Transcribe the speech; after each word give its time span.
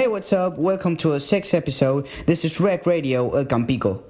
Hey, 0.00 0.08
what's 0.08 0.32
up? 0.32 0.56
Welcome 0.56 0.96
to 1.04 1.12
a 1.12 1.20
sixth 1.20 1.52
episode. 1.52 2.08
This 2.24 2.42
is 2.42 2.58
Red 2.58 2.86
Radio 2.86 3.36
El 3.36 3.44
Campico. 3.44 4.00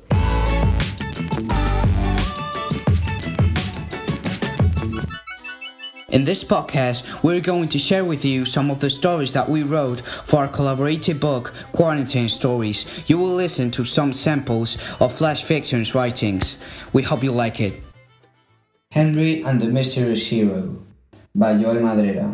In 6.11 6.23
this 6.23 6.45
podcast, 6.45 7.03
we're 7.25 7.41
going 7.41 7.67
to 7.71 7.81
share 7.81 8.05
with 8.05 8.25
you 8.25 8.45
some 8.45 8.71
of 8.71 8.79
the 8.79 8.89
stories 8.89 9.33
that 9.33 9.49
we 9.49 9.65
wrote 9.65 10.03
for 10.03 10.37
our 10.37 10.49
collaborative 10.49 11.19
book, 11.19 11.53
Quarantine 11.73 12.29
Stories. 12.29 12.87
You 13.09 13.19
will 13.19 13.35
listen 13.35 13.73
to 13.73 13.85
some 13.85 14.13
samples 14.13 14.79
of 15.01 15.13
Flash 15.13 15.43
Fiction's 15.43 15.93
writings. 15.93 16.57
We 16.93 17.03
hope 17.03 17.25
you 17.25 17.33
like 17.33 17.59
it. 17.59 17.83
Henry 18.93 19.43
and 19.43 19.61
the 19.61 19.67
Mysterious 19.67 20.25
Hero 20.25 20.77
by 21.35 21.61
Joel 21.61 21.81
Madrera. 21.81 22.33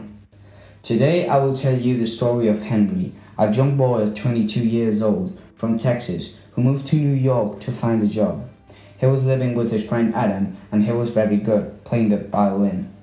Today, 0.87 1.27
I 1.27 1.39
will 1.39 1.57
tell 1.57 1.77
you 1.77 1.99
the 1.99 2.07
story 2.07 2.47
of 2.47 2.63
Henry, 2.63 3.13
a 3.37 3.53
young 3.53 3.77
boy 3.77 4.03
of 4.03 4.15
22 4.15 4.61
years 4.61 5.03
old 5.03 5.37
from 5.57 5.81
Texas 5.81 6.35
who 6.53 6.63
moved 6.63 6.87
to 6.87 6.95
New 6.95 7.13
York 7.13 7.59
to 7.63 7.73
find 7.73 8.05
a 8.05 8.07
job. 8.07 8.49
He 8.97 9.07
was 9.07 9.25
living 9.25 9.57
with 9.57 9.73
his 9.73 9.85
friend 9.85 10.15
Adam 10.15 10.57
and 10.71 10.85
he 10.85 10.93
was 10.93 11.11
very 11.11 11.39
good 11.39 11.83
playing 11.83 12.11
the 12.11 12.19
violin. 12.19 12.95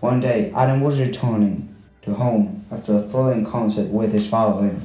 One 0.00 0.20
day, 0.20 0.50
Adam 0.56 0.80
was 0.80 0.98
returning 0.98 1.76
to 2.00 2.14
home 2.14 2.64
after 2.70 2.96
a 2.96 3.02
thrilling 3.02 3.44
concert 3.44 3.88
with 3.88 4.14
his 4.14 4.28
violin. 4.28 4.80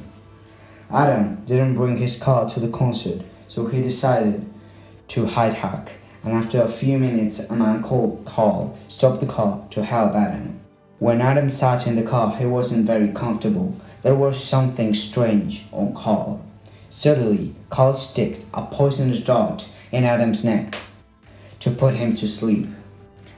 Adam 0.90 1.42
didn't 1.46 1.76
bring 1.76 1.96
his 1.96 2.22
car 2.22 2.50
to 2.50 2.60
the 2.60 2.68
concert, 2.68 3.22
so 3.48 3.64
he 3.64 3.80
decided 3.80 4.44
to 5.08 5.24
hide 5.24 5.54
hack. 5.54 5.92
And 6.22 6.34
after 6.34 6.60
a 6.60 6.68
few 6.68 6.98
minutes, 6.98 7.40
a 7.48 7.56
man 7.56 7.82
called 7.82 8.26
Carl 8.26 8.76
stopped 8.88 9.22
the 9.22 9.26
car 9.26 9.66
to 9.70 9.82
help 9.82 10.14
Adam. 10.14 10.61
When 11.02 11.20
Adam 11.20 11.50
sat 11.50 11.88
in 11.88 11.96
the 11.96 12.04
car, 12.04 12.36
he 12.36 12.46
wasn't 12.46 12.86
very 12.86 13.08
comfortable. 13.08 13.74
There 14.02 14.14
was 14.14 14.40
something 14.40 14.94
strange 14.94 15.66
on 15.72 15.94
Carl. 15.94 16.46
Suddenly, 16.90 17.56
Carl 17.70 17.94
sticked 17.94 18.46
a 18.54 18.64
poisonous 18.66 19.18
dart 19.18 19.68
in 19.90 20.04
Adam's 20.04 20.44
neck 20.44 20.76
to 21.58 21.72
put 21.72 21.94
him 21.94 22.14
to 22.14 22.28
sleep. 22.28 22.68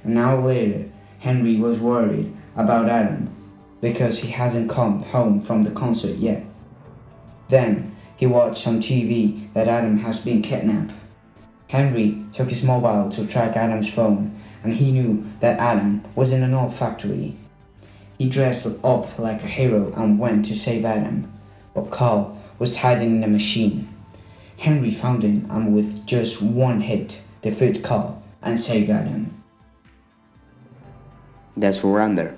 An 0.02 0.18
hour 0.18 0.42
later, 0.42 0.90
Henry 1.20 1.56
was 1.56 1.80
worried 1.80 2.36
about 2.54 2.90
Adam 2.90 3.34
because 3.80 4.18
he 4.18 4.28
hasn't 4.28 4.68
come 4.68 5.00
home 5.00 5.40
from 5.40 5.62
the 5.62 5.70
concert 5.70 6.16
yet. 6.16 6.44
Then 7.48 7.96
he 8.14 8.26
watched 8.26 8.68
on 8.68 8.78
TV 8.78 9.50
that 9.54 9.68
Adam 9.68 10.00
has 10.00 10.22
been 10.22 10.42
kidnapped. 10.42 10.92
Henry 11.68 12.26
took 12.30 12.50
his 12.50 12.62
mobile 12.62 13.08
to 13.12 13.26
track 13.26 13.56
Adam's 13.56 13.90
phone 13.90 14.38
and 14.62 14.74
he 14.74 14.92
knew 14.92 15.24
that 15.40 15.58
Adam 15.58 16.04
was 16.14 16.30
in 16.30 16.42
an 16.42 16.52
old 16.52 16.74
factory. 16.74 17.38
He 18.18 18.28
dressed 18.28 18.66
up 18.84 19.18
like 19.18 19.42
a 19.42 19.46
hero 19.46 19.92
and 19.96 20.18
went 20.18 20.44
to 20.46 20.56
save 20.56 20.84
Adam, 20.84 21.32
but 21.74 21.90
Carl 21.90 22.38
was 22.58 22.76
hiding 22.78 23.16
in 23.16 23.24
a 23.24 23.28
machine. 23.28 23.88
Henry 24.56 24.90
found 24.90 25.22
him 25.22 25.46
and 25.50 25.74
with 25.74 26.06
just 26.06 26.40
one 26.40 26.80
hit 26.80 27.20
defeated 27.42 27.82
Carl 27.82 28.22
and 28.40 28.58
saved 28.58 28.88
Adam. 28.90 29.42
The 31.56 31.72
Surrender 31.72 32.36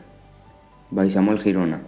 by 0.90 1.08
Samuel 1.08 1.38
Girona. 1.38 1.84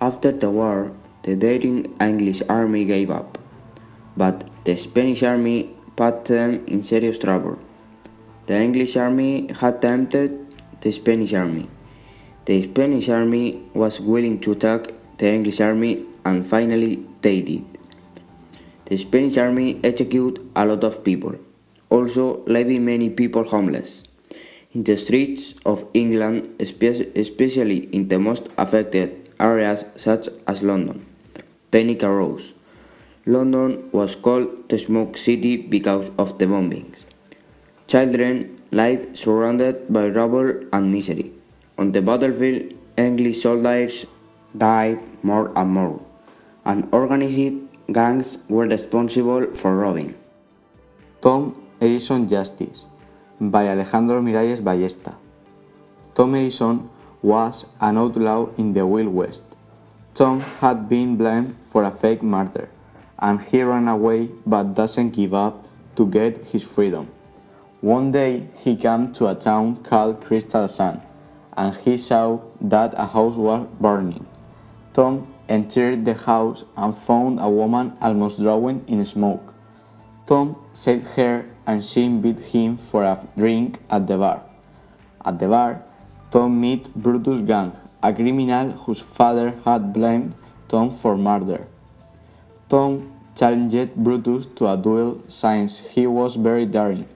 After 0.00 0.32
the 0.32 0.50
war, 0.50 0.92
the 1.22 1.36
daring 1.36 1.94
English 2.00 2.42
army 2.48 2.84
gave 2.84 3.10
up, 3.10 3.38
but 4.16 4.44
the 4.64 4.76
Spanish 4.76 5.22
army 5.22 5.70
put 5.94 6.24
them 6.24 6.64
in 6.66 6.82
serious 6.82 7.18
trouble. 7.18 7.58
The 8.46 8.58
English 8.58 8.96
army 8.96 9.52
had 9.52 9.80
tempted 9.80 10.34
the 10.80 10.90
Spanish 10.90 11.32
army. 11.32 11.70
The 12.44 12.60
Spanish 12.62 13.08
army 13.08 13.62
was 13.72 14.00
willing 14.00 14.40
to 14.40 14.52
attack 14.52 14.92
the 15.18 15.32
English 15.32 15.60
army 15.60 16.04
and 16.24 16.44
finally 16.44 17.06
they 17.20 17.40
did. 17.40 17.64
The 18.86 18.96
Spanish 18.96 19.38
army 19.38 19.78
executed 19.84 20.42
a 20.56 20.66
lot 20.66 20.82
of 20.82 21.04
people, 21.04 21.36
also 21.88 22.42
leaving 22.46 22.84
many 22.84 23.10
people 23.10 23.44
homeless. 23.44 24.02
In 24.72 24.82
the 24.82 24.96
streets 24.96 25.54
of 25.64 25.86
England, 25.94 26.48
especially 26.58 27.88
in 27.94 28.08
the 28.08 28.18
most 28.18 28.48
affected 28.58 29.30
areas 29.38 29.84
such 29.94 30.28
as 30.46 30.64
London, 30.64 31.06
panic 31.70 32.02
arose. 32.02 32.54
London 33.24 33.88
was 33.92 34.16
called 34.16 34.68
the 34.68 34.78
Smoke 34.78 35.16
City 35.16 35.56
because 35.56 36.10
of 36.18 36.38
the 36.38 36.46
bombings. 36.46 37.04
Children 37.86 38.60
lived 38.72 39.16
surrounded 39.16 39.92
by 39.92 40.08
rubble 40.08 40.58
and 40.72 40.90
misery. 40.90 41.31
On 41.78 41.92
the 41.92 42.02
battlefield, 42.02 42.74
English 42.96 43.42
soldiers 43.42 44.06
died 44.56 45.00
more 45.22 45.50
and 45.56 45.70
more, 45.70 46.00
and 46.64 46.88
organized 46.92 47.54
gangs 47.90 48.38
were 48.48 48.66
responsible 48.66 49.54
for 49.54 49.74
robbing. 49.76 50.14
Tom 51.20 51.54
Edison 51.80 52.28
Justice 52.28 52.86
by 53.40 53.68
Alejandro 53.68 54.20
Miralles 54.20 54.60
Ballesta. 54.60 55.14
Tom 56.14 56.34
Edison 56.34 56.90
was 57.22 57.66
an 57.80 57.96
outlaw 57.96 58.48
in 58.58 58.74
the 58.74 58.86
Wild 58.86 59.08
West. 59.08 59.42
Tom 60.14 60.40
had 60.40 60.88
been 60.88 61.16
blamed 61.16 61.56
for 61.70 61.84
a 61.84 61.90
fake 61.90 62.22
murder, 62.22 62.68
and 63.18 63.40
he 63.40 63.62
ran 63.62 63.88
away 63.88 64.28
but 64.44 64.74
doesn't 64.74 65.10
give 65.10 65.32
up 65.32 65.64
to 65.96 66.06
get 66.06 66.46
his 66.48 66.62
freedom. 66.62 67.08
One 67.80 68.12
day 68.12 68.48
he 68.62 68.76
came 68.76 69.12
to 69.14 69.28
a 69.28 69.34
town 69.34 69.82
called 69.82 70.20
Crystal 70.20 70.68
Sun, 70.68 71.00
and 71.56 71.74
he 71.76 71.98
saw 71.98 72.40
that 72.60 72.94
a 72.96 73.06
house 73.06 73.36
was 73.36 73.66
burning. 73.80 74.26
Tom 74.94 75.32
entered 75.48 76.04
the 76.04 76.14
house 76.14 76.64
and 76.76 76.96
found 76.96 77.38
a 77.40 77.48
woman 77.48 77.96
almost 78.00 78.38
drowning 78.38 78.84
in 78.86 79.04
smoke. 79.04 79.52
Tom 80.26 80.56
saved 80.72 81.06
her 81.16 81.44
and 81.66 81.84
she 81.84 82.04
invited 82.04 82.44
him 82.44 82.76
for 82.76 83.04
a 83.04 83.26
drink 83.36 83.78
at 83.90 84.06
the 84.06 84.16
bar. 84.16 84.42
At 85.24 85.38
the 85.38 85.48
bar, 85.48 85.82
Tom 86.30 86.60
met 86.60 86.92
Brutus 86.94 87.40
Gang, 87.40 87.72
a 88.02 88.12
criminal 88.12 88.72
whose 88.72 89.00
father 89.00 89.54
had 89.64 89.92
blamed 89.92 90.34
Tom 90.68 90.90
for 90.90 91.16
murder. 91.16 91.66
Tom 92.68 93.12
challenged 93.34 93.94
Brutus 93.94 94.46
to 94.56 94.68
a 94.68 94.76
duel 94.76 95.22
since 95.28 95.78
he 95.78 96.06
was 96.06 96.36
very 96.36 96.66
daring 96.66 97.08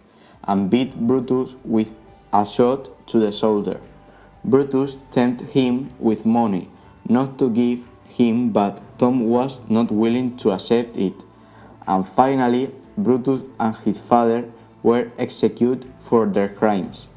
and 0.44 0.70
beat 0.70 0.94
Brutus 0.94 1.54
with 1.64 1.92
a 2.32 2.44
shot 2.46 3.06
to 3.08 3.18
the 3.18 3.32
shoulder. 3.32 3.80
Brutus 4.46 4.96
tempted 5.10 5.48
him 5.48 5.88
with 5.98 6.24
money 6.24 6.70
not 7.08 7.36
to 7.38 7.50
give 7.50 7.80
him, 8.08 8.50
but 8.50 8.80
Tom 8.96 9.28
was 9.28 9.60
not 9.68 9.90
willing 9.90 10.36
to 10.36 10.52
accept 10.52 10.96
it. 10.96 11.14
And 11.84 12.06
finally, 12.06 12.70
Brutus 12.96 13.42
and 13.58 13.76
his 13.78 13.98
father 13.98 14.44
were 14.84 15.10
executed 15.18 15.92
for 16.00 16.26
their 16.26 16.48
crimes. 16.48 17.08